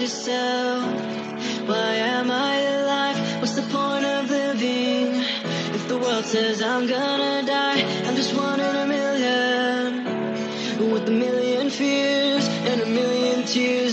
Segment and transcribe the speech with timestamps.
[0.00, 3.18] Why am I alive?
[3.38, 5.12] What's the point of living?
[5.74, 10.90] If the world says I'm gonna die, I'm just one in a million.
[10.90, 13.89] With a million fears and a million tears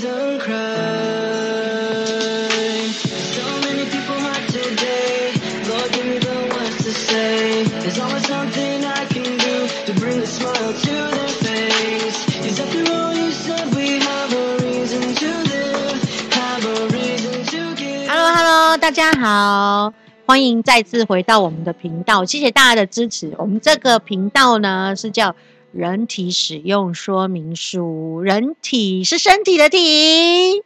[18.88, 19.94] 大家好，
[20.26, 23.36] 欢迎再次回到我们的频道，谢谢大家的支持。
[23.38, 25.36] 我们这个频道呢是叫
[25.74, 30.64] 人体使用说明书，人体是身体的体，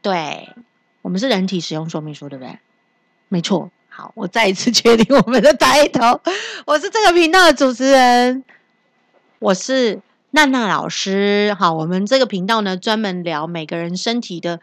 [0.00, 0.48] 对，
[1.02, 2.58] 我们是人体使用说明书，对不对？
[3.28, 3.70] 没错。
[3.90, 6.18] 好，我再一次确定我们的抬头，
[6.64, 8.42] 我是这个频道的主持人，
[9.38, 11.54] 我是娜娜老师。
[11.58, 14.60] 好，我们这个频道呢，专门聊每个人身体的，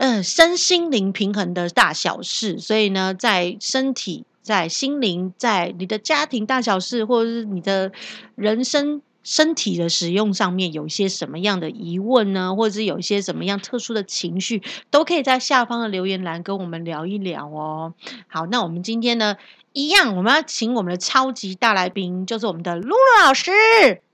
[0.00, 2.58] 呃，身心灵平衡的大小事。
[2.58, 7.92] 所以呢，在身体、在心灵、在你的家庭大小事，或者是你的
[8.34, 12.56] 人生身体的使用上面，有一些什么样的疑问呢？
[12.56, 17.92] 或者是有一些什么样特殊的情绪，都可以在下方的留言栏跟我们聊一聊哦。
[18.26, 19.36] 好，那我们今天呢，
[19.74, 23.50] 一样我们要请我们的超级大来宾，就是我们的露露老师。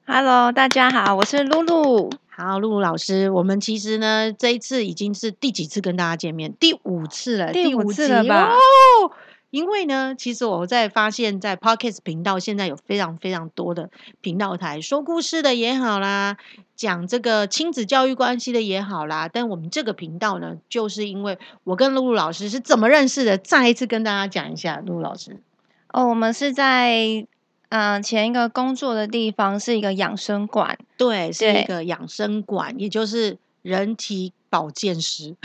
[0.05, 2.11] Hello，大家好，我是露露。
[2.37, 6.53] 好，露露老师，我们其实呢，这一次已经是第几次跟大家见面？
[6.61, 8.59] 第五次了，第五次了吧哦。
[9.49, 13.89] 因为呢，其实我在发现，在 Podcast 频道现在有非常非常多的
[14.21, 16.37] 频道台，说故事的也好啦，
[16.75, 19.31] 讲这个亲子教育关系的也好啦。
[19.33, 25.41] 但我们这个频道呢，就是因为我跟露露老师是怎么认识的，再一次跟大家讲一下，露露老师。
[25.91, 27.27] 哦，我们是在
[27.69, 35.37] 嗯、呃前一个工作的地方是一个养生馆，对，是一个养生馆，也就是人体保健师。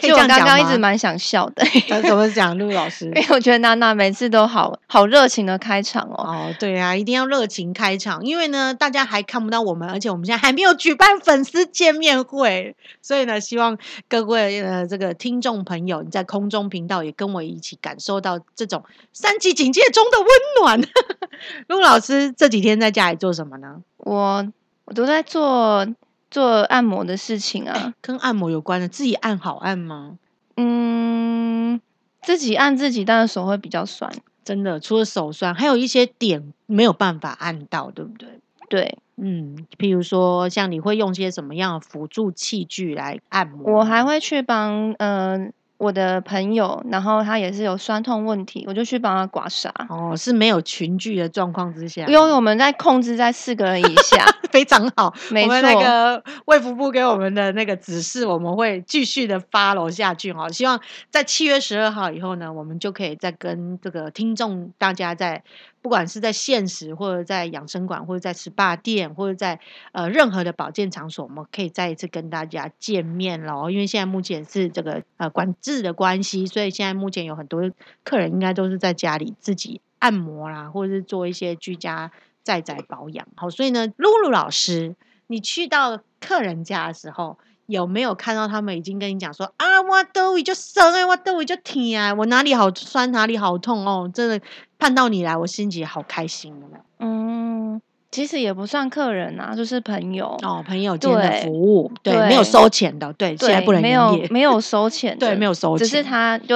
[0.00, 3.12] 可以就我刚这样讲吗刚一直蛮想笑的， 呃怎么讲，陆老师因？
[3.20, 6.24] 为我觉得娜娜每次都好好热情的开场哦。
[6.26, 13.76] 哦，对啊，一定要热情开场，因为呢，大家还看不到我们，而且我们现在还没有举办粉丝见面会，所以呢，希望
[14.08, 20.28] 各位呃这个听众朋友，你在空中频道也跟我一起感受到这种三级警戒中的温
[20.62, 20.80] 暖。
[21.68, 23.76] 陆老师这几天在家里做什么呢？
[23.98, 24.46] 我
[24.84, 25.86] 我都在做
[26.30, 30.18] 做按摩的事情啊， 跟按摩有关的，自己按好按吗？
[30.56, 31.80] 嗯，
[32.22, 34.10] 自己按自己，但是手会比较酸。
[34.44, 38.28] 真的，除了手酸，还有一些点没有办法按到，对不对？
[38.68, 43.78] 对嗯，譬如说，像你会用些什么样的辅助器具来按摩？
[43.80, 45.38] 我还会去帮呃
[45.80, 49.70] 我的朋友，然后他也是有酸痛问题，我就去帮他刮痧。
[49.88, 55.14] 哦，是没有群聚的状况之下，因为我们在控制在四个人以下， 非常好。
[55.30, 60.46] 没我们那个卫福部给我们的那个指示，我们会继续的 follow 下去哈。
[60.50, 65.42] 希望在七月十二号以后呢，我们就可以再跟这个听众大家在
[65.82, 69.58] 不管是在现实或者在养生馆或者在 SPA 店或者在
[69.92, 73.70] 呃任何的保健场所，我们可以再一次跟大家见面喽。
[73.70, 77.70] 因为现在目前是这个呃管制的关系，所以现在目前有很多
[78.04, 82.10] 客人应该都是在家里自己按摩啦，或者是做一些居家
[82.42, 83.26] 在宅保养。
[83.34, 84.94] 好，所以呢，露露老师，
[85.28, 87.38] 你去到客人家的时候，
[87.70, 94.40] 有没有看到他们已经跟你讲说啊，我都胃就酸哎，我都胃就疼啊，我哪里好酸，哪里好痛哦，真的
[94.78, 96.54] 盼到你来，我心情好开心。
[96.98, 100.36] 嗯，其实也不算客人啊，就是朋友。
[100.42, 106.54] 哦，朋友间的服务，对，对没有收钱的，对，现在，不能没有没有收钱的， 对，没有收钱，只是他就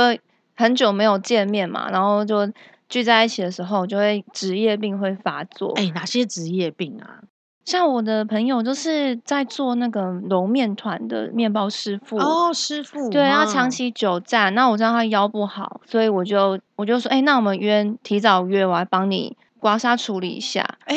[0.57, 2.51] 很久没有见面嘛，然后就
[2.89, 5.73] 聚在一起的时候，就会职业病会发作。
[5.77, 7.21] 哎，哪些职业病啊？
[7.65, 12.19] 像我的朋友就是在做那个揉面团的面包师傅。
[12.19, 20.77] 哦，师傅，对，他啊长期久站，那我知道他腰不好，所以我就我就说，哎、那我们约提早约，我来帮你刮痧处理一下。
[20.85, 20.97] 哎，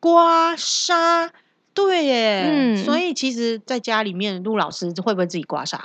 [0.00, 1.30] 刮痧，
[1.72, 5.78] 对耶，嗯所以其实在家里面，陆老师会不会自己刮痧？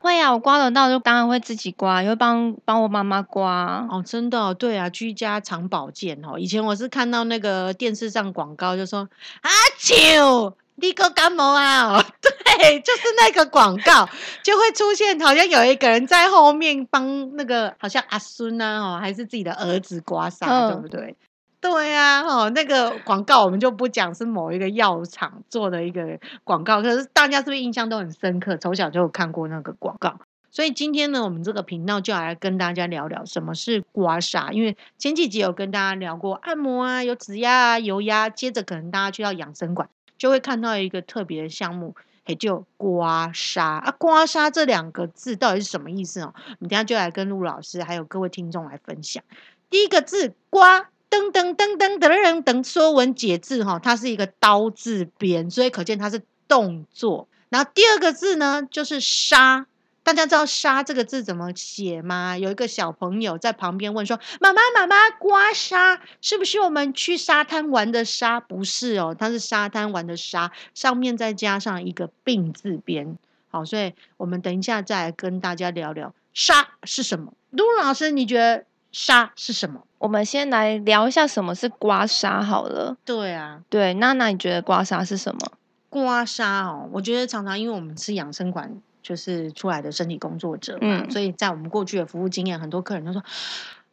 [0.00, 3.86] 会啊，我刮得到就当然会自己刮，也会帮帮我妈妈刮。
[3.90, 6.38] 哦，真的哦、对啊，居家常保健哦。
[6.38, 9.06] 以前我是看到那个电视上广告，就说
[9.42, 14.08] 啊，九，你个感冒啊、哦， 对，就是那个广告
[14.42, 21.14] 就会出现，好像有一个人在后面帮那个好像阿孙啊，哦，还是自己的儿子刮痧，对嗯不对？
[21.60, 28.56] 对呀、哦，那个广告我们就不讲是某一个药厂做的一个广告，可是大家是不是印象都很深刻？
[28.56, 30.18] 从小就有看过那个广告。
[30.50, 34.50] 所以今天呢，我们这个频道就来跟大家聊聊什么是刮痧。
[34.52, 41.94] 因为前几集有跟大家聊过按摩啊，有指压啊、油压，接着可能大家去到养生馆就会看到一个特别的项目，
[42.26, 43.94] 也就刮痧啊。
[43.96, 46.34] 刮痧这两个字到底是什么意思哦？
[46.34, 49.22] 我们等下就来跟陆老师还有各位听众来分享。
[49.68, 57.28] 第一个字刮，噔噔噔噔噔噔噔，说文解字哈，它是一个刀字边，所以可见它是动作。
[57.48, 59.66] 然后第二个字呢，就是痧。
[60.02, 62.36] 大家知道“痧”这个字怎么写吗？
[62.38, 68.40] 有一个小朋友在旁边问说：“妈妈，妈妈，刮痧是不是我们去沙滩玩的沙？
[68.40, 73.18] 不是哦，它是沙滩玩的沙，上面再加上一个病字边。
[73.50, 77.34] 好，所以我们等一下再来跟大家聊聊痧是什么。
[77.50, 79.86] 陆老师，你觉得痧是什么？
[79.98, 82.96] 我们先来聊一下什么是刮痧好了。
[83.04, 85.40] 对啊，对，娜娜，你觉得刮痧是什么？
[85.88, 88.80] 刮痧哦，我觉得常常因为我们是养生馆。
[89.02, 93.24] 就是出来的身体工作者嘛，所以在我们过去的服务经验，很多客人都说：“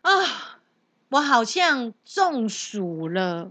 [0.03, 0.11] 啊，
[1.07, 3.49] 我好像中暑了，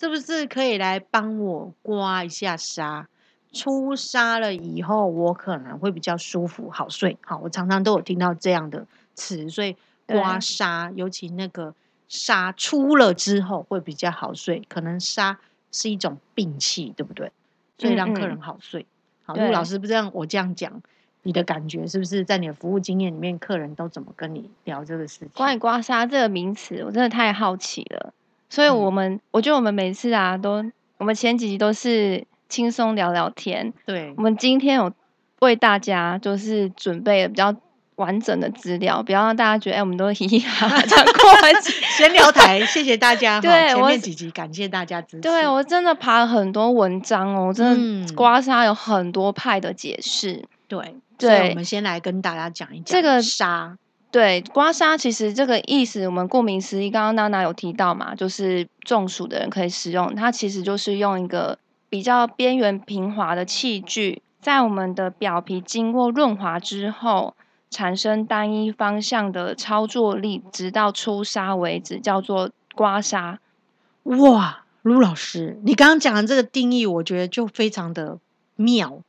[0.00, 3.04] 是不是可以来帮我刮一下痧？
[3.52, 7.18] 出痧了以后，我可能会比较舒服，好睡。
[7.20, 9.76] 好，我常常都有听到这样的词，所以
[10.06, 11.74] 刮痧，尤其那个
[12.08, 14.62] 痧出了之后会比较好睡。
[14.68, 15.36] 可能痧
[15.72, 17.30] 是一种病气，对不对？
[17.78, 18.86] 所以让客人好睡。”
[19.24, 20.80] 好，陆老师不这样，我这样讲，
[21.24, 25.28] 你的感觉是不是在你的服务经验里面，客人都怎么跟你聊这个事情？
[25.34, 28.14] 关于刮痧这个名词，我真的太好奇了。
[28.48, 30.64] 所以，我们我觉得我们每次啊，都
[30.98, 33.72] 我们前几集都是轻松聊聊天。
[33.84, 34.92] 对，我们今天有
[35.40, 37.54] 为大家就是准备了比较。
[37.96, 41.12] 完整的资料，不要让大家觉得哎，我们都嘻嘻哈哈讲过
[41.96, 43.40] 闲聊台，谢谢大家。
[43.42, 45.20] 对，前面几集感谢大家支持。
[45.22, 50.44] 对我真的爬了很多文章哦，真的刮痧有很多派的解释。
[50.68, 53.76] 对，对，我们先来跟大家讲一讲这个痧。
[54.10, 60.14] 对，刮痧其实这个意思，我们顾名思义，刚刚娜娜有提到嘛，就是中暑的人可以使用。
[60.14, 61.58] 它其实就是用一个
[61.88, 67.34] 比较边缘平滑的器具，在我们的表皮经过润滑之后。
[67.70, 73.38] 产生单一方向的操作力，直到出痧为止，叫做刮痧。
[74.04, 78.18] 哇，卢老师，你刚刚讲的这个定义，我觉得就非常的
[78.54, 79.02] 妙。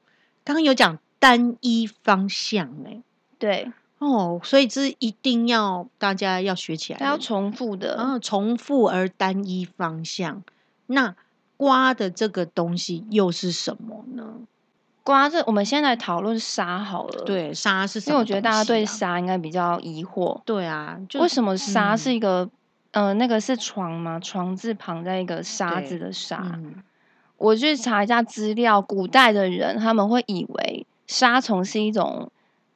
[0.44, 3.02] 刚刚有讲单一方向，哎，
[3.38, 10.44] 对，哦，所以这一定要大家要学起来，要重复的，嗯，重复而单一方向。
[10.88, 11.16] 那
[11.58, 14.40] 刮的这个东西又是什么呢？
[15.08, 17.24] 刮这，我们先来讨论沙好了。
[17.24, 18.12] 对，沙是什么？
[18.12, 20.42] 因为我觉得大家对沙应该比较疑惑。
[20.44, 22.50] 对啊，为什么沙是一个？
[22.92, 24.20] 呃，那个是床吗？
[24.20, 26.60] 床字旁在一个沙子的沙。
[27.38, 32.30] 我去查一下资料，古代的人他们会以为沙虫是一种，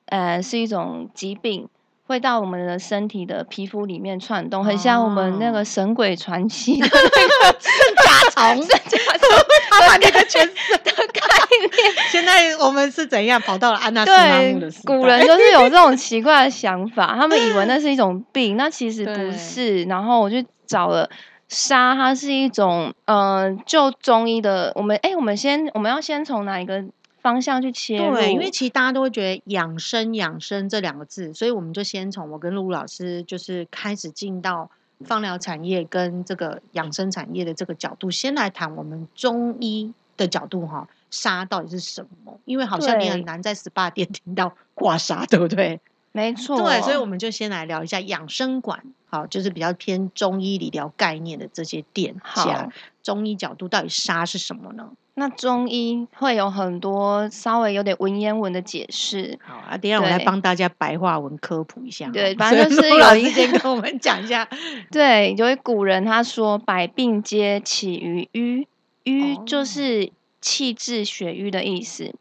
[0.06, 1.68] 呃，是一种疾病。
[2.07, 7.72] 会到我们的身体的皮肤里面窜动，很像我们那个《神鬼传奇》的那个圣
[8.04, 9.41] 甲虫，圣甲虫，
[9.72, 11.22] 他把那个全身的概
[11.60, 11.94] 念。
[12.12, 14.96] 现在我们是怎样跑到了安娜斯拉姆的时代？
[14.96, 19.84] 古人就是有这种奇怪的想法，他们 以为那是一种病，那其实不是。
[19.86, 21.10] 然后我就找了
[21.48, 24.72] 沙，它是一种，嗯，就中医的。
[24.76, 26.84] 我们哎，我们先，我们要先从哪一个？
[27.24, 34.72] 方向去切入，对，因为其实大家都会觉得养生养生这两个字，所以我们就先从我跟陆老师就是开始进到
[35.06, 42.39] 放疗产业跟这个养生产业的这个角度，先来谈我们中医的角度哈，痧到底是什么？
[42.46, 45.79] 因为好像你很难在 SPA 店 听到刮痧，对不对？
[46.13, 52.70] 没错，对，所以我们就先来聊一下养生馆，好，就是比较偏中医理疗概念的这些店家，
[53.01, 54.89] 中医角度到底痧是什么呢？
[55.13, 59.38] 那中医会有很多稍微有点文言文的解释。
[59.46, 62.08] 好啊，等下我来帮大家白话文科普一下。
[62.13, 64.48] 对， 反正就是有一先跟我们讲一下。
[64.89, 68.65] 对，有位古人他说：“百病皆起于瘀，
[69.03, 72.15] 瘀就是气滞血瘀的意思。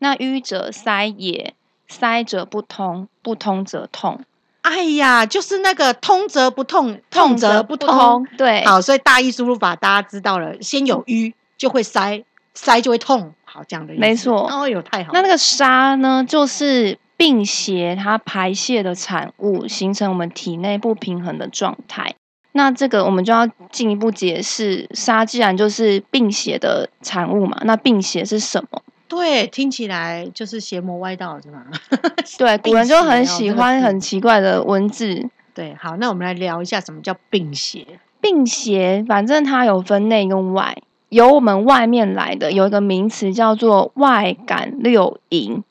[0.00, 1.54] 那瘀者塞也，
[1.88, 4.20] 塞者不通，不通则痛。
[4.60, 8.26] 哎呀，就是那个通则不痛，痛则不通。
[8.36, 12.22] 对，好，所以大意输入法大家知道了，先有瘀就会塞。”
[12.54, 14.48] 塞就会痛，好这样的没错。
[14.48, 15.12] 哦哟，太好。
[15.12, 22.14] 那那个沙呢，就是病邪它排泄的产物，形成我们体内不平衡的状态。
[22.52, 28.82] 那这个我们就要进一步解释，沙既然就是病邪的产物嘛，那病邪是什么？
[29.08, 31.64] 对，听起来就是邪魔歪道是吗？
[32.38, 35.28] 对，古人就很喜欢很奇怪的文字。
[35.52, 37.86] 对，好，那我们来聊一下什么叫病邪。
[38.20, 40.76] 病邪，反正它有分内跟外。
[41.14, 45.62] 由我们外面来的有一个名词叫做外感六淫。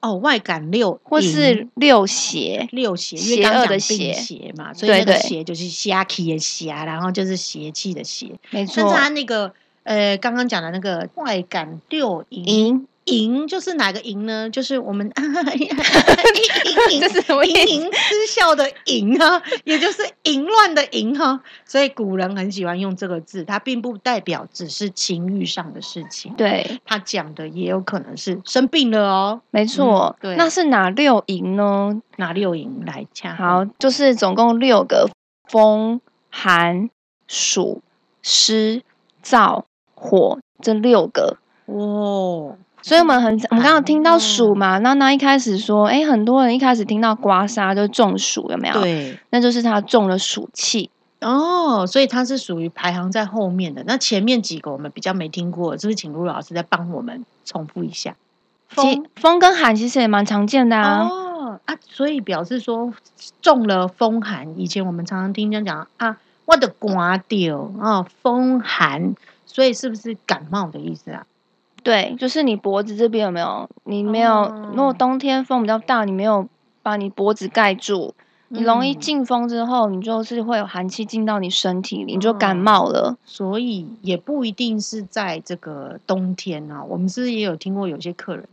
[0.00, 4.12] 哦，外感六或是六邪，六邪，邪恶的邪。
[4.12, 8.74] 邪嘛，所以那个邪就是邪气的邪，然后就是邪气的邪，没错。
[8.76, 9.52] 但是他那个
[9.82, 14.48] 呃，刚刚讲的那个外感六淫淫就是哪个淫呢？
[14.50, 15.10] 就是我们
[17.00, 21.40] 这是什么淫淫失笑的淫啊，也就是淫乱的淫哈。
[21.64, 26.34] 所以古人很喜欢用这个字，它并不代表只是情欲上的事情。
[26.34, 29.40] 对，他讲的也有可能是生病了哦。
[29.50, 30.16] 没错。
[30.20, 32.00] 对那是哪六淫呢？
[32.16, 33.36] 哪六淫来讲。
[33.36, 35.10] 好，就是总共六个：
[35.48, 36.00] 风、
[36.30, 36.90] 寒、
[37.26, 37.82] 暑、
[38.22, 38.82] 湿、
[39.22, 41.36] 燥、火这六个。
[41.66, 49.18] 哦，所以我们很，我们刚刚听到哦暑嘛，那那一开始说，哎，很多人一开始听到刮痧就中暑，有没有？，对。
[49.30, 50.90] 那就是他中了暑气。
[51.20, 53.82] 哦，所以它是属于排行在后面的。
[53.84, 58.14] 那前面几个我们比较没听过，是不是请陆老师再帮我们重复一下？
[58.68, 61.08] 风风跟寒其实也蛮常见的啊。
[61.08, 62.92] 哦啊，所以表示说
[63.42, 71.26] 中了风寒，以前我们常常听人家讲啊，我的刮掉啊，风寒，所以是不是感冒的意思啊？
[71.88, 73.66] 对，就是你脖子这边有没有？
[73.84, 76.46] 你没有，哦如果冬天风比较大，你没有
[76.82, 78.14] 把你脖子盖住，
[78.48, 83.16] 你容易嗯进风之后，你就是会有寒气进到你身体里，你就感哦冒了。
[83.24, 86.84] 所以也不一定是在这个冬天啊。
[86.84, 88.46] 我们是不是也有听过有些客人，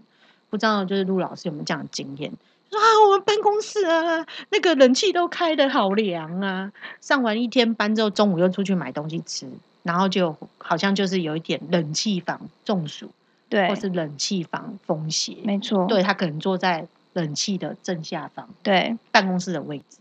[0.49, 2.31] 不知道就是陆老师有没有这样的经验？
[2.71, 6.71] 说啊，我们办公室啊，那个冷气都开的好凉啊。
[7.01, 9.45] 上完一天班之后，中午又出去买东西吃，
[9.83, 13.09] 然后就好像就是有一点冷气房中暑，
[13.49, 15.37] 对或，是冷气房风邪。
[15.43, 19.97] 没错，对他可能坐在冷气的正下方，对办公室的位置。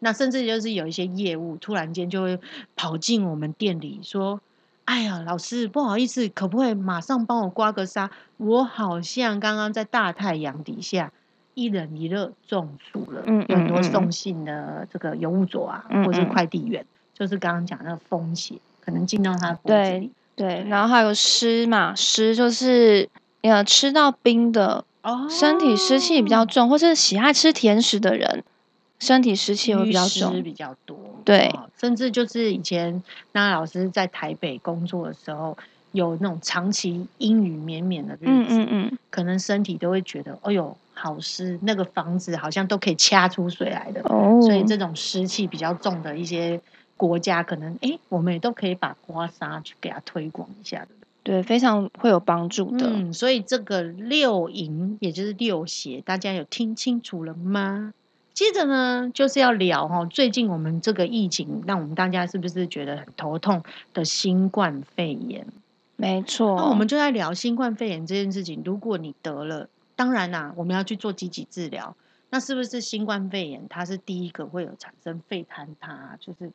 [0.00, 2.38] 那甚至就是有一些业务突然间就会
[2.76, 4.38] 跑进我们店里说
[4.84, 8.10] ：“哎呀，老师不好意思，可不可以马上帮我刮个痧？
[8.36, 11.10] 我好像刚刚在大太阳底下
[11.54, 13.22] 一冷一热中暑了。
[13.26, 20.10] 嗯有很多送信的这个邮务所啊，嗯或者快递员，就是刚刚讲那个风险可能进到他的脖子里。
[20.36, 23.08] 对，然后还有湿嘛，湿就是
[23.42, 28.42] 呃吃到冰的，哦，身体湿气比较重，或是喜爱吃甜食的人，
[28.98, 30.42] 身体湿气会比较重。
[30.42, 30.96] 比较多。
[31.24, 35.56] 对哦甚至就是以前那老师在台北工作的时候，
[35.92, 44.00] 有那种长期阴雨绵绵的日子，嗯嗯嗯，可能身体都会觉得，哎呦，好湿，那个房子好像都可以掐出水来的。
[44.04, 46.60] 哦，所以这种湿气比较重的一些
[47.06, 51.34] 国家，可能哎，我们也都可以把刮痧去给它推广一下，对不对？
[51.36, 52.86] 对非常会有帮助的。
[52.86, 57.94] 嗯，所以这个六淫也就是六邪，大家有听清楚了吗？
[58.32, 65.46] 接着呢，就是要聊哈，最近我们这个疫情，让我们大家是不是觉得很头痛的新冠肺炎？
[65.96, 66.56] 没错。
[66.56, 68.60] 那我们就在聊新冠肺炎这件事情。
[68.64, 71.96] 如果你得了，当然啦、我们要去做积极治疗。
[72.30, 76.50] 那是不是新冠肺炎它是第一个会有产生肺坍塌，就是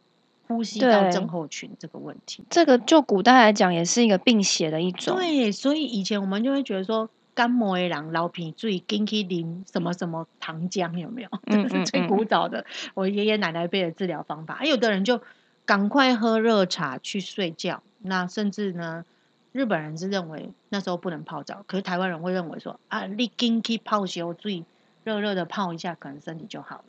[0.50, 2.44] 呼吸道症候群这个问题？
[2.50, 5.16] 这个就古代来讲，也是一个病邪的一种。
[5.16, 11.30] 对，所以以前我们就会觉得说，感冒的人老皮最金去淋什么什么糖浆，有没有？
[11.46, 12.66] 这嗯个是最古早的，
[12.96, 14.56] 我爷爷奶奶辈的治疗方法。
[14.56, 15.22] 还有的人就
[15.66, 17.84] 赶快喝热茶去睡觉。
[18.02, 19.06] 那甚至呢，
[19.52, 24.66] 日本人是认为那时候不能泡澡，可是台湾人会认为说啊，你金去泡脚，注意，
[25.04, 26.84] 热热的泡一下，可能身体就好了。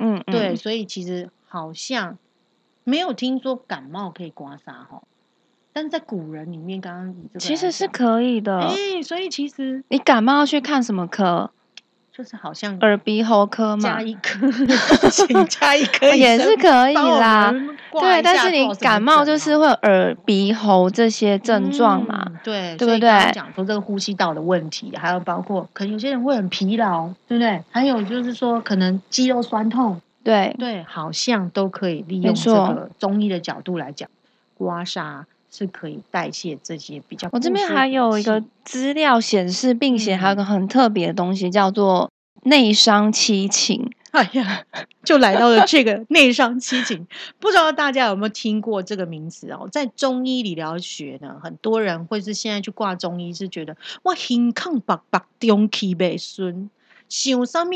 [0.00, 2.18] 嗯，嗯对，所以其实好像
[2.88, 5.02] 没有听说感冒可以刮痧哈，
[5.72, 8.60] 但是在古人里面，刚刚以这个其实是可以的。
[8.60, 11.50] 哎、所以其实你感冒要去看什么科？
[12.12, 14.50] 就是好像耳鼻喉科嘛加，一颗，
[15.10, 17.52] 请 加一颗医也是可以啦。
[17.92, 22.24] 对，但是你感冒就是会有耳鼻喉这些症状嘛。
[22.26, 27.62] 嗯对，对不对讲说这个呼吸道的问题，还有包括可能有些人会很疲劳，对不对？
[27.70, 34.10] 还有就是说可能肌肉酸痛，对，对，好像都可以利用这错个中医的角度来讲，
[34.58, 42.10] 刮痧是可以代谢这些比较我这边还有一个气资料显示，并且还有嗯个很特别的东西，叫做
[42.42, 43.88] 内伤七情。
[44.10, 44.64] 哎呀，
[45.04, 47.06] 就来到了这个内伤七情，
[47.38, 49.68] 不知道大家有没有听过这个名词哦？
[49.70, 56.68] 在中医理疗学呢，很多人会是现在去挂中医，是觉得哇，胸腔白白中气未顺，
[57.08, 57.70] 想什么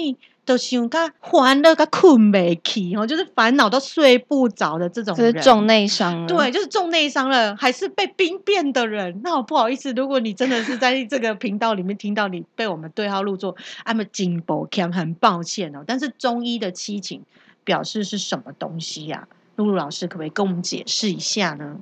[0.51, 6.27] 都想甲烦了，甲困未起哦，就是烦恼都睡不着的这种人，就是重内伤了。
[6.27, 9.21] 对，就是重内伤了，还是被兵变的人。
[9.23, 13.55] 那我不好意思，如果你真的是在这个频道里面听到你被我们对号入座
[13.85, 15.85] ，I'm a 金箔 cam，很抱歉哦。
[15.87, 17.23] 但是中医的七情
[17.63, 21.77] 表示是什么东西呀、露露老师可不可以跟我们解释一下呢？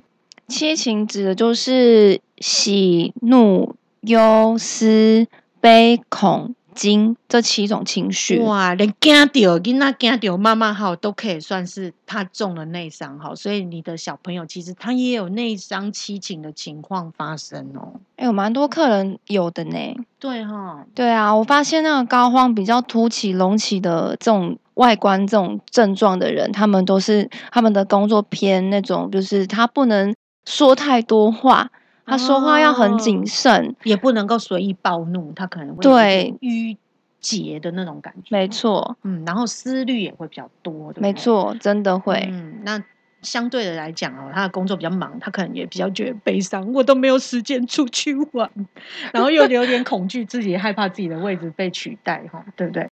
[0.47, 5.27] 七情指的就是喜、怒、忧、思、
[5.59, 8.39] 悲、恐、惊这七种情绪。
[8.39, 17.99] 哇，连惊到囡仔惊到妈妈好都可以算是他中了内伤哈，所以你的小朋友其实他也有内伤七情的情况发生哦。
[18.15, 19.77] 哎、有蛮多客人有的呢。
[20.19, 30.13] 对哈，对啊，我发现那个膏肓比较凸起、隆起的这种外观这种症状的人，他们都是他们的工作偏那种，就是他不能
[30.45, 31.69] 说太多话，
[32.09, 33.75] 他说话要很哦谨慎。
[33.83, 36.77] 也不能够随意暴怒，他可能会对有一点郁
[37.19, 38.35] 结的那种感觉。
[38.35, 42.27] 没，错，嗯，然后思虑也会比较多，对不对，没错，真的会。
[42.31, 42.81] 嗯，那
[43.21, 48.49] 相对的来讲哦，他的工作比较忙，他可能也比较觉得悲伤，我都没有时间出去玩，
[49.11, 52.87] 然后又有点恐惧，自己害怕自己的位置被取代，哈，对不对？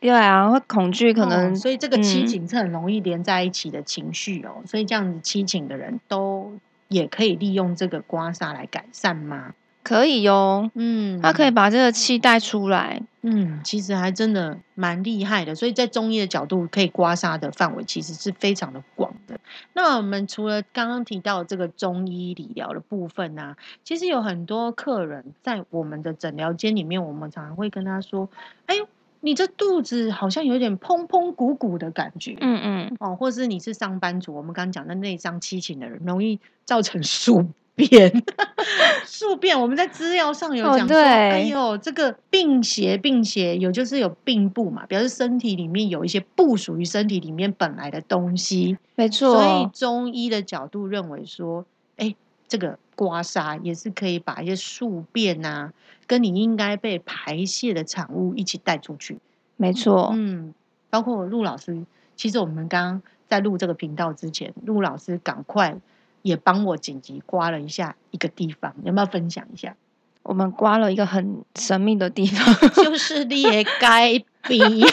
[0.00, 6.52] 对啊，会恐惧，可能、哦所以这个七嗯情是很容易连在一起的情绪哦，所以这样子七情的人都
[6.90, 9.54] 也可以利用这个刮痧来改善吗？
[9.82, 10.70] 可以哟。
[10.74, 13.00] 嗯，他可以把这个气带出来。
[13.22, 19.38] 嗯，其实还真的蛮厉害的，所以在中医的角度，可以刮痧的范围其实是非常的广的。
[19.72, 28.28] 那我们除了刚刚提到这个中医理疗的部分呢、其实有很多客人在我们的诊疗间里面，我们常常会跟他说
[28.66, 28.86] ：“哎呦，
[29.20, 38.22] 你这肚子好像有点砰砰鼓鼓的感觉。”嗯嗯，哦，或是你是上班族，我们刚刚讲的内脏七情的人，容易造成宿便。
[39.04, 48.78] 宿便，我们在资料上有哦讲说，哎呦，这个病邪，病邪有就是有病部嘛，表示身体里面有一些不属于身体里面本来的东西。
[48.94, 49.78] 没错所以。
[49.78, 51.64] 中医的角度认为说，
[51.96, 52.14] 哎，
[52.48, 55.72] 这个刮痧也是可以把一些宿便啊，
[56.06, 59.18] 跟你应该被排泄的产物一起带出去。
[59.56, 60.10] 没错。
[60.12, 60.52] 嗯，
[60.90, 61.82] 包括陆老师，
[62.14, 65.78] 其实我们刚刚在录这个频道之前，陆老师赶快
[66.20, 69.74] 也帮我紧急刮了一下一个地方，有没有分享一下？
[70.22, 72.54] 我们刮了一个很神秘的地方。
[72.84, 74.84] 就是裂该 鼻。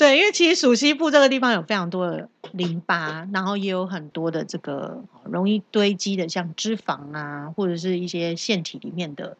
[0.00, 9.36] 对，因为其实属西部这个地方有非常多的淋巴，然后也有很多的这个容易堆积的，像脂肪啊，或者是一些腺体里面的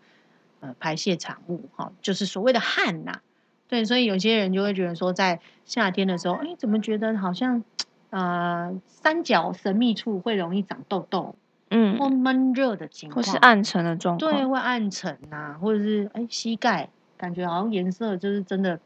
[0.60, 3.20] 呃排泄产物，哈、就是所谓的汗呐、
[3.68, 7.64] 对，所以有些人就会觉得说，在夏天的时候，哎，怎么觉得好像
[8.10, 11.36] 呃三角神秘处会容易长痘痘
[11.70, 14.50] 嗯或嗯，闷热的情或况，是暗沉的状对，况。
[14.50, 18.78] 会暗沉呐、或者是哎膝盖感觉好像颜色就是真的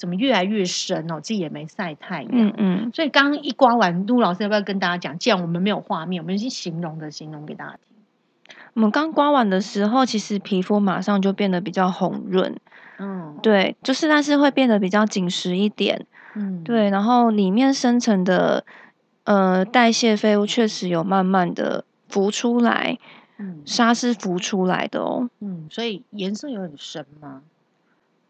[0.00, 2.30] 怎么越来越深哦，自己也没晒太阳。
[2.32, 5.18] 嗯嗯，所以刚刚一刮完，陆老师要不要跟大家讲？
[5.18, 8.56] 既然我们没有画面，我们先形容的形容给大家听。
[8.72, 12.56] 我们刚刮完的时候，其实皮肤马上就变得比较红润。
[12.98, 16.06] 嗯，对，就是但是会变得比较紧实一点。
[16.34, 18.64] 嗯，对，然后里面深层的
[19.24, 22.98] 呃代谢废物确实有慢慢的浮出来，
[23.36, 25.28] 嗯沙是浮出来的哦。
[25.40, 27.42] 嗯，所以颜色有很深吗？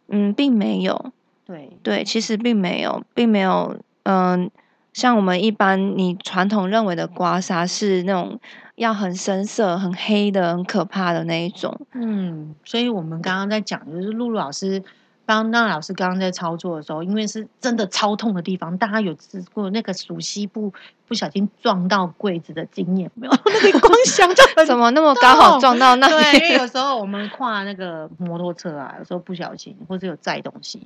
[0.09, 1.13] 嗯，并没有。
[1.51, 4.49] 对，对，其实并没有，并没有，嗯、
[4.93, 8.39] 像我们一般你传统认为的刮痧是那种
[8.77, 11.77] 要很深色、很黑的、很可怕的那一种。
[11.95, 14.83] 嗯，所以我们刚刚在讲，就是露露老师
[15.27, 20.73] 帮那老师刚刚在操作的时候，因为是真的超痛的地方，大家有试过那个熟悉部
[21.07, 23.33] 不小心撞到柜子的经验没有？
[23.63, 26.55] 那个光 想就怎么那么刚好撞到那对，因为？
[26.55, 30.81] 有时候我们跨那个摩托车啊，有时候不小心或者有载东西，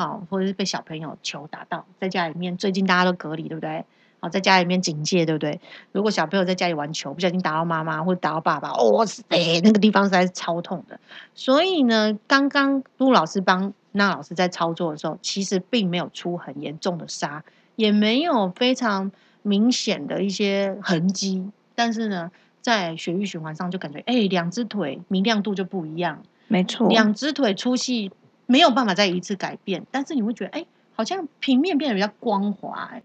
[0.00, 3.84] 好，或者是被小朋友球打到，在家里面，最近大家都隔离，对不对？
[4.18, 5.60] 好，在家里面警戒，对不对？
[5.92, 9.22] 如果小朋友在家里玩球，不小心打到妈妈或者打到爸爸，哦，塞，
[9.62, 10.98] 那个地方实在是超痛的。
[11.34, 17.42] 所以呢，刚刚陆老师帮那老师在操作的时候，其实并没有出很严重的痧，
[17.76, 22.30] 也没有非常明显的一些痕迹，但是呢，
[22.62, 28.10] 在血液循环上就感觉，哎，两只腿明亮度就不一样，没错，两只腿粗细
[28.50, 33.00] 没有办法再一次改变，但是你会觉得，哎，好像平面变得比较光滑，哎，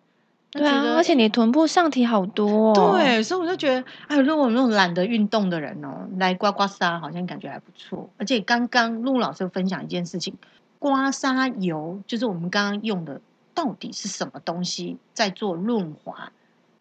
[0.49, 8.10] 对啊，而且你臀部上提好多哦。，对，所以我就觉得，哎，如果那种懒得运动的人哦，来刮刮痧，好像感觉还不错。
[8.17, 10.34] 而且刚刚陆老师分享一件事情，
[10.79, 13.21] 刮痧油就是我们刚刚用的，
[13.53, 16.31] 到底是什么东西在做润滑，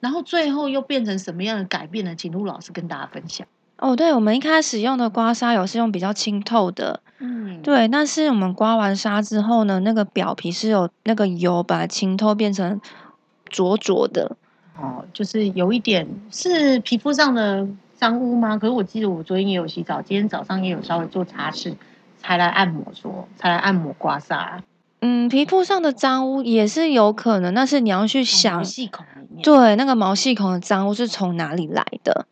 [0.01, 2.15] 然后最后又变成什么样的改变呢？
[2.17, 3.47] 请陆老师跟大家分享。
[3.85, 12.81] 哦，对，我们一开始用的刮痧油是用比较清透的，嗯，对，但是我们刮完痧之后呢，那个表皮是有那个油把清透变成
[13.45, 14.39] 浊浊的。
[14.81, 18.57] 哦，就是有一点是皮肤上的脏污吗？
[18.57, 21.75] 可是我记得我昨天也有洗澡，今天早上也有稍微做擦拭，
[22.17, 24.61] 才来按摩说，才来按摩刮痧。
[25.03, 29.43] 嗯，皮肤上的脏污也是有可能，但是你要去想，毛细孔里面。
[29.43, 32.27] 对，那个毛细孔的脏污是从哪里来的？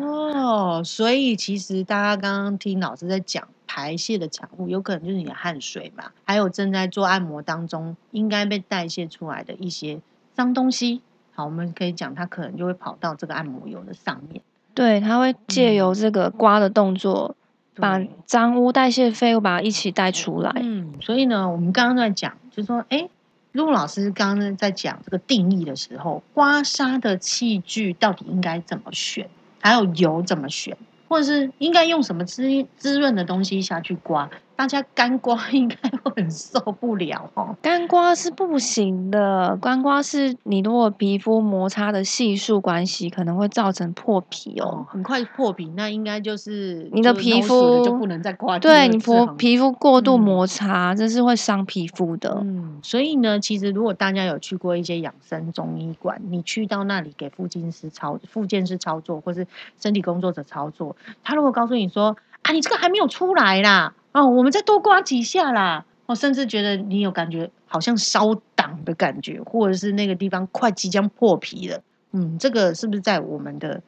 [0.00, 10.00] 哦，所以其实大家刚刚听老师在讲排泄的产物，有可能就是你的汗水嘛，还有正在做按摩当中应该被代谢出来的一些
[10.34, 11.02] 脏东西。
[11.32, 14.42] 好，我们可以讲它可能就会跑到这个按摩油的上面。
[14.72, 17.34] 对，它会借由嗯这个刮的动作
[17.74, 20.52] 把对脏污代谢废物把它一起带出来。
[20.56, 23.08] 嗯，所以呢，我们刚刚在讲，就是说，哎，
[23.52, 29.28] 陆老师刚刚在讲这个定义的时候，刮痧的器具到底应该怎么选，
[29.66, 30.76] 还有油怎么选，
[31.08, 32.44] 或者是应该用什么滋
[32.76, 37.54] 滋润的东西下去刮，大家干刮应该会很受不了哦。
[37.60, 44.86] 干刮是不行的，干刮是你如果皮肤摩擦的系数关系，可能会造成破皮哦，哦。
[44.88, 48.98] 很快破皮，那应该就是你的皮了就不能再刮对你
[49.36, 52.38] 皮肤过度嗯摩擦，这是会伤皮肤的。
[52.42, 59.46] 嗯，所以呢，其实如果大家有去过一些养生中医馆，你去到那里给复健师操、复健师操作，或是
[59.78, 73.82] 身体工作者操作，他如果告诉你说啊，你这个还没有出来啦，哦，我们再多刮几下啦，哦，甚至觉得你有感觉好像烧挡的感觉，或者是那个地方快即将破皮了，嗯，这个是不是在我们的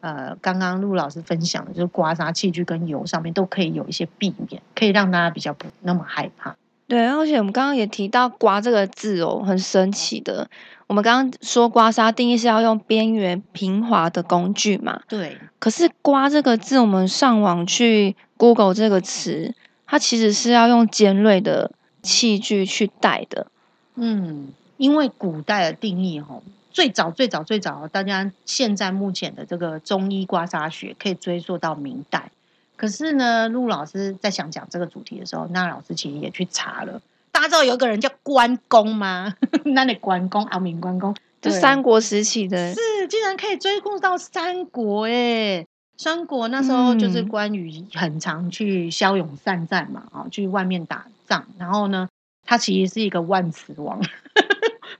[0.00, 6.56] 呃刚刚陆老师分享的，就是刮痧器具跟油上面都可以有一些避免，可以让大家比较不那么害怕。
[6.86, 10.48] 对，而且我们刚刚也提到“刮”这个字哦，很神奇的。
[10.86, 19.54] 我们刚刚说刮痧定义是要用边缘平滑的工具嘛，对，可是“刮”这个字，我们上网去 Google 这个词，
[19.94, 21.70] 它其实是要用尖锐的
[22.02, 23.46] 器具去带的。
[23.94, 32.32] 嗯，因为古代的定义哈，最早最早最早，大家现在目前的这个中医刮痧学可以追溯到明代。
[32.74, 37.00] 可是呢，陆老师在想讲这个主题的时候，那老师其实也去查了。
[37.30, 39.36] 大家知道有一个人叫关公吗？
[39.64, 45.64] 那你关公啊，明关公，就三国时期的，是竟然可以追溯到三国哎！
[45.96, 51.46] 三国那时候就是嗯关羽很常去骁勇善战嘛，啊，去外面打仗。
[51.58, 52.08] 然后呢，
[52.44, 54.00] 他其实是一个万磁王，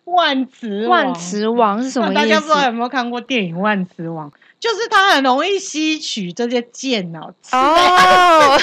[0.05, 2.71] 万磁王万磁王是什么意大家不知道有思？
[2.73, 4.31] 没有看过电影《万磁王》？
[4.61, 8.59] 就是他很容易吸取这些剑哦，刺哦，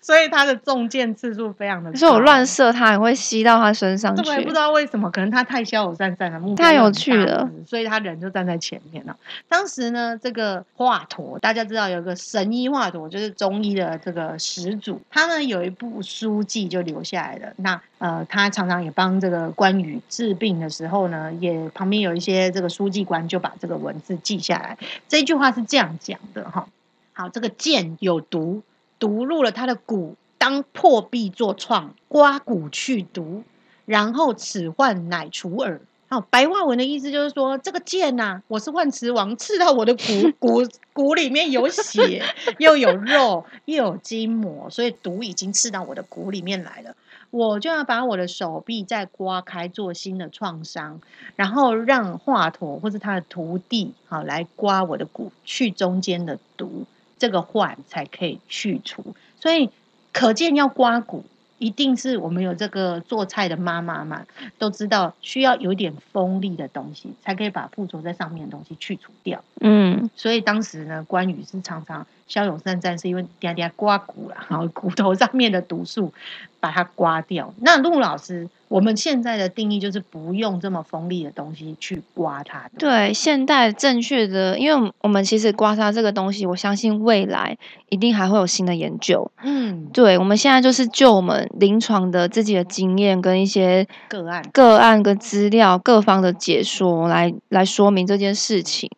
[0.00, 1.92] 所以他的中箭次数非常的高。
[1.92, 4.22] 可是我乱射，它也会吸到他身上去。
[4.22, 9.14] 对，不知道为什么，可能他太骁勇善战了，目太有趣了，所以他人就站在前面了。
[9.46, 17.52] 当时呢，这个华佗，大家知道有个神医华佗，就是中医的这个始祖，他呢有一部书记就留下来了。
[17.56, 24.76] 那呃，他常常也帮这个关羽治病的时候呢，也旁边有一些这个书记官就把这个文字记下来。
[25.06, 26.68] 这句话是这样讲的哈。
[27.12, 28.62] 好，这个剑有毒，
[28.98, 33.44] 毒入了他的骨，当破壁作创，刮骨去毒，
[33.86, 35.80] 然后此患乃除耳。
[36.08, 42.24] 好，白话文的意思就是说，这个剑呐、我是万磁王，刺到我的骨骨 骨里面有血，
[42.58, 46.96] 又有肉，又有筋膜，所以毒已经刺到我的骨里面来了。
[47.32, 51.00] 我就要把我的手臂再刮开，做新的创伤，
[51.34, 56.84] 然后让华佗或是他的徒弟好来刮我的骨，去中间的毒，
[57.18, 59.02] 这个患才可以去除。
[59.40, 59.70] 所以
[60.12, 61.24] 可见要刮骨，
[61.56, 64.26] 一定是我们有这个做菜的妈妈嘛
[64.58, 69.42] 都知道，需要有一点锋利的东西，才可以把附着在上面的东西去除掉。
[69.58, 76.12] 嗯，所以当时呢，关羽是常常骁勇善战，是因为嗲嗲刮骨了，然后骨头上面的毒素
[76.60, 77.52] 把它刮掉。
[77.60, 82.70] 那陆老师，我们现在的定义就是不用这么锋利的东西去刮它的。
[82.78, 87.58] 对，现代正确的，因为我们其实刮痧这个东西，我相信未来
[87.90, 89.30] 一定还会有新的研究。
[89.42, 98.90] 嗯，对，我们现在就是就我们临床的自己的经验跟一些个案个案跟资料各方的解说来来说明这件事情。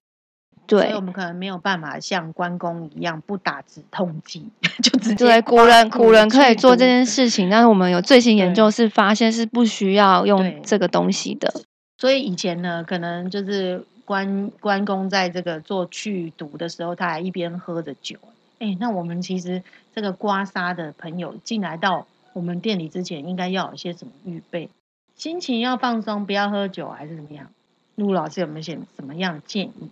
[0.66, 4.48] 对所以我们可能没有办法像关公一样不打止痛剂，
[4.83, 11.53] 就直接对，古人古人可以做这件事情，但是我们有最新研究是发现是不需要用对这个东西的。
[11.98, 18.16] 所以以前呢，可能就是关关公在这个做去毒的时候，他还一边喝着酒。
[18.59, 19.62] 哎，那我们其实
[19.94, 24.68] 这个刮痧的朋友进来到我们店里之前，应该要有一些什么预备？
[25.16, 27.48] 心情要放松，不要喝酒，还是怎么样？
[27.94, 29.90] 陆老师有没有些什么样的建议？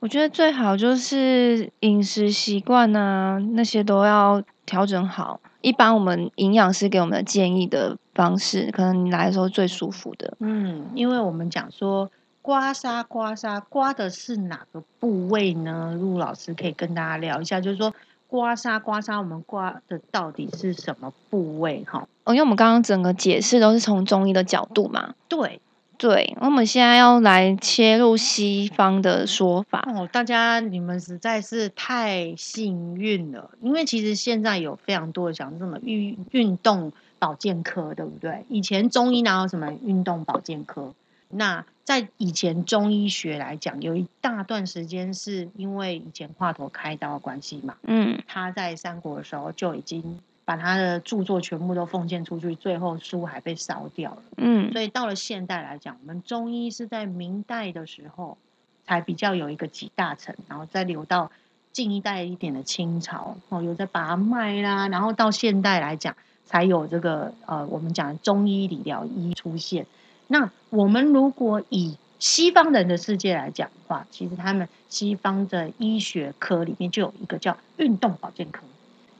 [0.00, 5.40] 我觉得最好就是饮食习惯啊，那些都要调整好。
[5.60, 10.36] 一般我们营养师给我们的建议的方式，可能你来的时候最舒服的。
[10.38, 12.08] 嗯，因为我们讲说
[12.40, 15.92] 刮痧，刮痧刮的是哪个部位呢？
[15.98, 17.92] 陆老师可以跟大家聊一下，就是说
[18.28, 21.84] 刮痧，刮痧，我们刮的到底是什么部位？
[21.88, 25.14] 哈，哦，因为我们刚刚整个解释都是从中医的角度嘛。
[25.28, 25.60] 对，
[25.98, 29.84] 对，我们现在要来切入西方的说法。
[29.92, 38.44] 哦，大家你们实在是太幸运了，因为其实现在有非常多的讲什么运运动保健科，对不对？
[38.48, 40.94] 以前中医哪有什么运动保健科？
[41.30, 54.22] 那在以前中医学来讲，有一大段时间是因为以前华佗开刀的关系嘛，嗯他在三国的时候就已经把他的著作全部都奉献出去，最后书还被烧掉了。
[54.38, 58.38] 嗯所以到了现代来讲，我们中医是在明代的时候
[58.86, 61.30] 才比较有一个集大成，然后再流到
[61.70, 69.84] 近一代一点的清朝，哦，有在把脉啦，然后到现代来讲，才有这个呃我们讲的中医理疗医出现。
[70.28, 78.62] 那我们如果以西方人的世界来讲的话，其实他们西方的医学科里面就有一个叫运动保健科。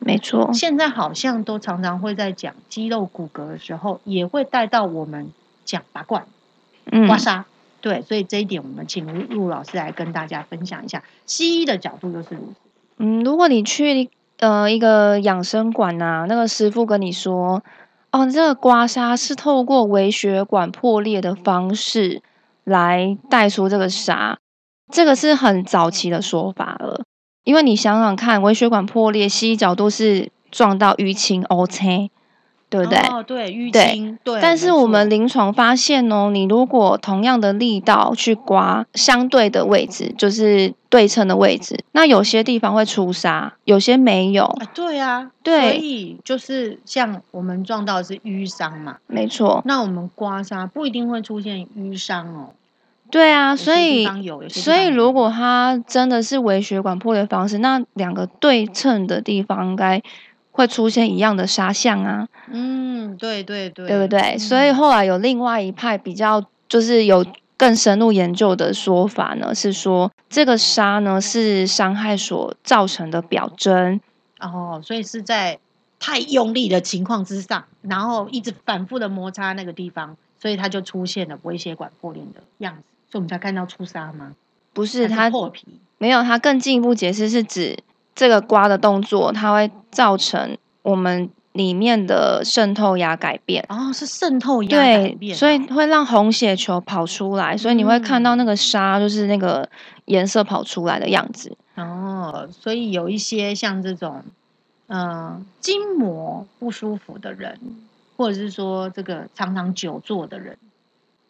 [0.08, 5.30] 没错，现在好像都常常会在讲肌肉骨骼的时候，也会带到我们
[5.64, 6.26] 讲拔罐、
[6.90, 7.44] 嗯刮痧。
[7.80, 11.02] 对，所以这一点我们请陆陆老师来跟大家分享一下。
[11.26, 12.60] 西医的角度又是如此。
[12.96, 17.62] 嗯，如果你去呃一个养生馆呐、那个师傅跟你说，
[18.10, 22.22] 哦，这个刮痧是透过微血管破裂的方式
[22.64, 24.36] 来带出这个痧，
[24.90, 27.04] 这个是很早期的说法了。
[27.48, 32.10] 因为你想想看，微血管破裂，西医角度是撞到淤青、O C，
[32.68, 32.98] 对不对？
[32.98, 34.38] 哦，对，淤青，对。
[34.42, 44.44] 但是我们临床发现哦，你如果同样的力道去刮相对的位置，就是对称的位置，那有些地方会出痧，有些没有。
[44.44, 52.50] 啊，对啊，对所以就是像我们撞到的是淤伤嘛，没错，那我们刮痧不一定会出现淤伤哦。
[53.10, 54.06] 对啊，所以
[54.48, 60.02] 所以如果它真的是微血管破裂方式，那两个对称的地方应该
[60.52, 62.28] 会出现一样的沙像啊。
[62.50, 64.36] 嗯，对对对，对不对？
[64.36, 67.24] 所以嗯后来有另外一派比较，就是有
[67.56, 74.00] 更深入研究的说法呢，是说这个沙呢是伤害所造成的表征。
[74.40, 75.58] 哦，所以是在
[75.98, 84.34] 太用力的情况之上，然后一直反复的摩擦那个地方，所以它就出现了微血管破裂的样子，所以我们才看到出痧吗？
[84.72, 85.66] 不是它破皮
[85.98, 87.76] 没有，它更进一步解释是指
[88.14, 93.64] 这个刮的动作，它会造成我们里面的渗透压改变。
[93.68, 99.68] 哦，是渗透压改对，所以会让红血球跑出来，所以你会看到那个痧就是那个
[100.04, 101.56] 颜色跑出来的样子。
[101.74, 104.22] 哦，所以有一些像这种，
[104.86, 107.58] 呃，筋膜不舒服的人，
[108.16, 110.56] 或者是说这个常常久坐的人，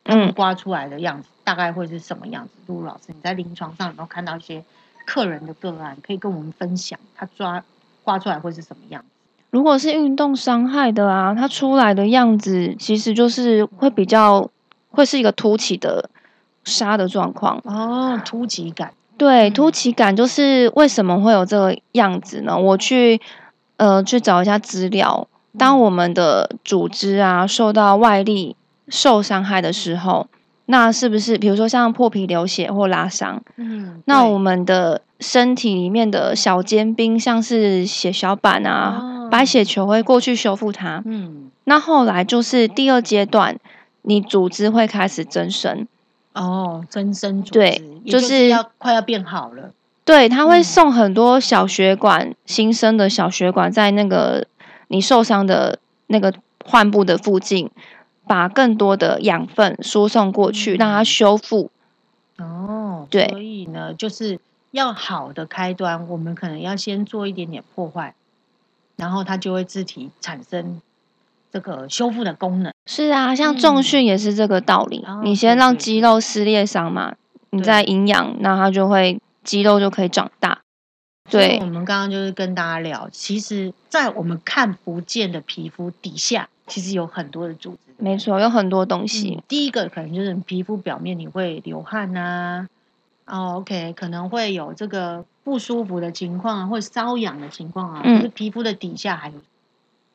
[0.04, 2.50] 嗯，刮出来的样子大概会是什么样子？
[2.66, 4.62] 陆老师，你在临床上有没有看到一些
[5.06, 7.64] 客人的个案，可以跟我们分享，他抓
[8.04, 9.08] 刮出来会是什么样子？
[9.48, 14.50] 如果是运动伤害的啊，它出来的样子其实就是会比较
[14.90, 16.10] 会是一个凸起的
[16.64, 17.58] 沙的状况。
[17.64, 22.58] 哦，凸起感，对，嗯凸起感就是为什么会有这个样子呢？
[22.58, 23.18] 我去
[23.78, 28.54] 呃去找一下资料，当我们的组织啊受到外力
[28.90, 30.28] 受伤害的时候，
[30.70, 39.28] 那是不是比如说像破皮流血或拉伤，嗯，那我们的身体里面的小尖兵，像是血小板啊、哦。
[39.30, 41.02] 白血球会过去修复它。
[41.04, 43.58] 嗯，那后来就是第二阶段，
[44.02, 45.86] 你组织会开始增生，
[46.34, 49.72] 哦，增生组织，对就就是是要快要变好了，
[50.04, 50.64] 对，它会嗯。
[50.64, 54.46] 送很多小血管、新生的小血管在那个
[54.88, 56.32] 你受伤的那个
[56.64, 57.70] 患部的附近，
[58.28, 61.70] 把更多的养分输送过去，让它嗯修复。
[62.36, 64.38] 哦，对所以呢，就是
[64.70, 68.14] 要好的开端，我们可能要先做一点点破坏，
[68.96, 70.80] 然后它就会自体产生
[71.50, 72.72] 这个修复的功能。
[72.86, 75.02] 是啊，像重嗯训也是这个道理。
[75.04, 77.16] 哦你先让肌肉撕裂伤嘛，
[77.50, 80.60] 你再营养，那它就会肌肉就可以长大。
[81.30, 87.78] 对我们刚刚就是跟大家聊，其实，在我们看不见的皮肤底下，其实有很多的组织。
[87.96, 89.34] 没错，有很多东西。
[89.36, 92.68] 嗯，第一个可能就是你皮肤表面你会流汗呐、
[93.26, 99.34] 哦，OK，可能会有这个不舒服的情况啊，或者瘙痒的情况啊，嗯可是皮肤的底下还有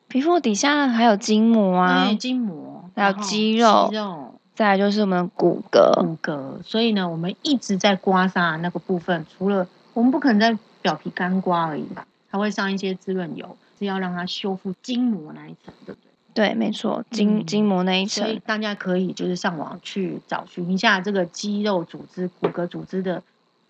[0.08, 6.00] 皮肤底下还有筋膜啊，对筋膜，还有肌肉肌肉、再来就是我们骨骼。
[6.00, 6.62] 骨骼。
[6.62, 16.10] 所以呢，我们一直在刮痧那个部分，除了我们不可能在表皮干刮而已吧，它会上一些滋润油，是要让它修复筋膜那一层，对不对？
[16.34, 18.22] 对，没错，筋、嗯筋膜那一层。
[18.22, 23.22] 所以大家可以就是上网去找寻一下这个肌肉组织、骨骼组织的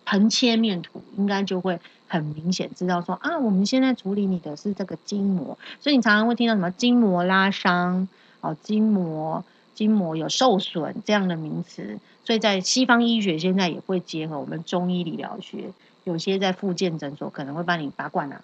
[0.05, 8.09] 横切面图，应该就会很明显知道说啊，我们现在处理你的是这个筋膜，所以你常常会听到什么筋膜拉伤、
[8.41, 9.41] 哦筋膜
[9.73, 15.71] 筋膜有受损这样的名词，所以在西方医学现在也会结合我们中医理疗学，
[16.05, 18.41] 有些在复健诊所可能会帮你拔罐啊、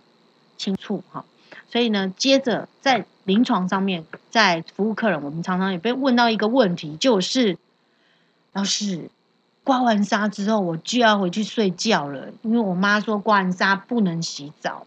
[0.58, 1.24] 清除哈。
[1.70, 7.58] 所以呢，接着在临床上面，在服务客人，我们常常也被问到一个问题，就是
[8.52, 9.10] 老师，
[9.64, 14.86] 刮完痧之后我就要回去睡觉了，因为我妈说刮完痧不能洗澡。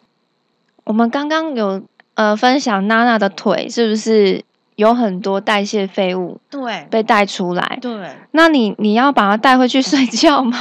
[0.85, 1.83] 我们刚刚有
[2.15, 4.45] 呃分享娜娜的腿是不是
[4.77, 7.79] 有很多代谢废物对被带出来？
[7.81, 10.59] 对，那你你要把它带回去睡觉吗？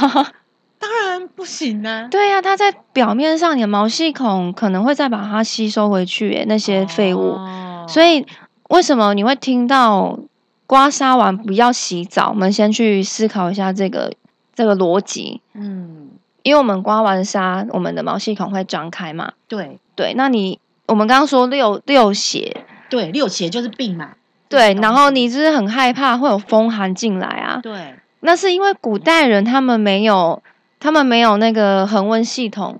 [1.28, 2.08] 不行啊。
[2.10, 7.32] 对呀、它在表面上，你的毛细孔可能会再把它吸收回去耶，那些废物。
[7.32, 8.26] 哦所以
[8.70, 10.18] 为什么你会听到
[10.66, 12.30] 刮痧完不要洗澡？
[12.30, 14.10] 我们先去思考一下这个
[14.54, 16.08] 这个逻辑，嗯，
[16.42, 19.32] 因为我们刮完痧，我们的毛细孔会张开嘛。
[19.48, 24.12] 对对，那你我们刚刚说六六血，对，六血就是病嘛。
[24.48, 27.60] 对，然后你就是很害怕会有风寒进来啊？
[27.62, 30.42] 对那是因为古代人他们没有，
[30.84, 32.78] 他们没有那个恒温系统，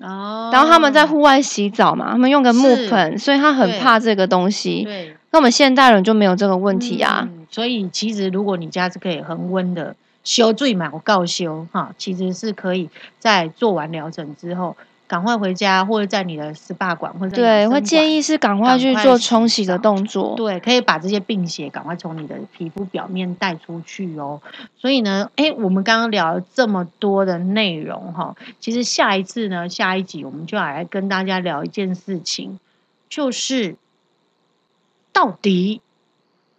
[0.00, 4.84] 哦，然后他们在户外洗澡嘛，他们用个木盆，所以他很怕这个东西。
[4.84, 5.16] 对。
[5.30, 7.26] 那我们现代人就没有这个问题啊。
[7.26, 14.76] 嗯所以其实如果你家是可以恒温的修最满，我告修哈，其实是可以在做完疗程之后，
[15.08, 18.18] 赶快回家，或者在你的 SPA 馆或者对，会建议。
[18.28, 20.34] 是赶快去做冲洗的动作。
[20.36, 24.42] 对，可以把这些病血赶快从你的皮肤表面带出去哦。
[24.76, 32.58] 所以呢，哎，我们刚刚聊了这么多的内容哈，其实下一次呢，下一集我们就要来跟大家聊一件事情，
[33.08, 33.76] 就是
[35.10, 35.80] 到底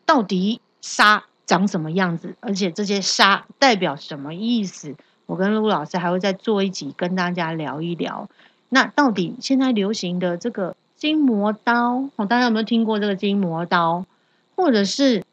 [0.08, 4.96] 到底沙长什么样子，而且这些沙代表什么意思？
[5.30, 8.28] 我跟陆老师还会再做一集跟大家聊一聊。
[8.70, 14.08] 那到底现在流行的这个筋膜刀，哦，大家有没有听过这个筋膜刀？
[14.56, 15.24] 或者是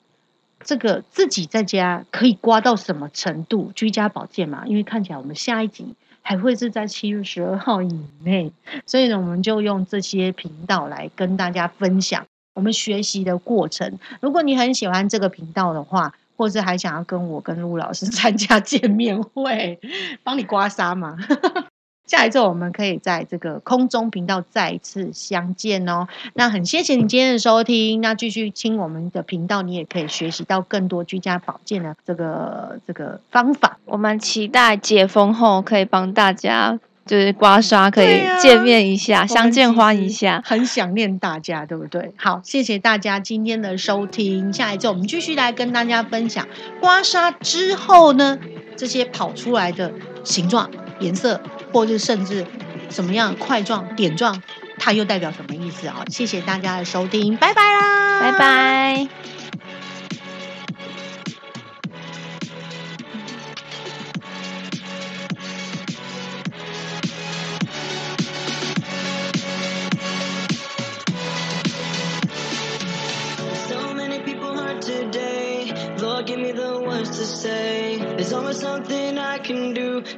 [0.60, 3.72] 这个自己在家可以刮到什么程度？
[3.74, 8.52] 居家保健嘛，因为看起来我们下一集还会是在七月十二号以内，
[8.84, 13.98] 所以呢，我们就用这些频道来跟大家分享我们学习的过程。
[14.20, 19.78] 如果你很喜欢这个频道的话，或是还想要跟我跟陆老师 参加见面会，
[20.22, 21.16] 帮你刮痧嘛。
[22.06, 26.06] 下一次我们可以在这个空中频道再一次相见哦。
[26.34, 33.78] 那很谢谢你今天的收听，那继续听我们的频道，你也可以学习到更多居家保健的这个这个方法。
[33.86, 40.42] 我们期待解封后可以帮大家就是刮痧，可以见面一下，我相见欢一下。
[40.44, 42.12] 很想念大家，对不对？
[42.16, 44.52] 好，谢谢大家今天的收听。
[44.52, 46.46] 下一次我们继续来跟大家分享
[46.80, 48.38] 刮痧之后呢，
[48.76, 49.92] 这些跑出来的
[50.24, 51.40] 形状、颜色，
[51.72, 52.44] 或者甚至
[52.90, 54.42] 什么样块状、点状，
[54.78, 56.02] 它又代表什么意思啊？
[56.10, 58.38] 谢谢大家的收听，拜拜啦，拜。
[58.38, 59.35] 拜。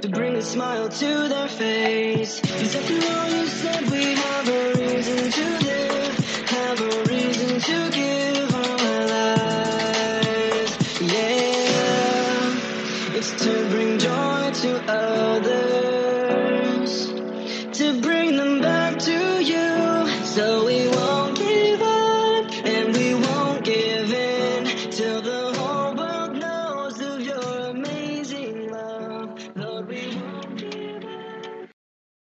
[0.08, 2.40] To bring a smile to their face.
[2.40, 4.37] 'Cause after all you said, we a